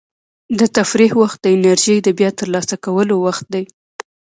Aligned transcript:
د 0.59 0.61
تفریح 0.77 1.11
وخت 1.21 1.37
د 1.41 1.45
انرژۍ 1.55 1.97
د 2.03 2.09
بیا 2.19 2.29
ترلاسه 2.39 2.75
کولو 2.85 3.15
وخت 3.25 3.45
دی. 3.53 3.63